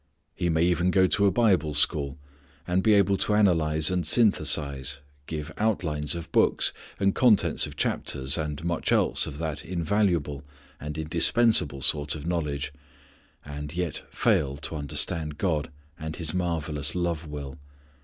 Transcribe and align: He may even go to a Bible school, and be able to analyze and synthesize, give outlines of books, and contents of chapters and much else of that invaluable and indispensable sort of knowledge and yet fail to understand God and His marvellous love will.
He 0.33 0.49
may 0.49 0.63
even 0.63 0.89
go 0.89 1.05
to 1.05 1.27
a 1.27 1.31
Bible 1.31 1.75
school, 1.75 2.17
and 2.65 2.81
be 2.81 2.93
able 2.95 3.17
to 3.17 3.35
analyze 3.35 3.91
and 3.91 4.03
synthesize, 4.07 4.99
give 5.27 5.53
outlines 5.59 6.15
of 6.15 6.31
books, 6.31 6.73
and 6.99 7.13
contents 7.13 7.67
of 7.67 7.75
chapters 7.77 8.35
and 8.35 8.65
much 8.65 8.91
else 8.91 9.27
of 9.27 9.37
that 9.37 9.63
invaluable 9.63 10.43
and 10.79 10.97
indispensable 10.97 11.83
sort 11.83 12.15
of 12.15 12.25
knowledge 12.25 12.73
and 13.45 13.75
yet 13.75 14.01
fail 14.09 14.57
to 14.57 14.75
understand 14.75 15.37
God 15.37 15.69
and 15.99 16.15
His 16.15 16.33
marvellous 16.33 16.95
love 16.95 17.27
will. 17.27 17.59